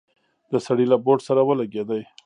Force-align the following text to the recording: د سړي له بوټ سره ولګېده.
د 0.51 0.53
سړي 0.65 0.85
له 0.91 0.97
بوټ 1.05 1.19
سره 1.27 1.41
ولګېده. 1.47 1.99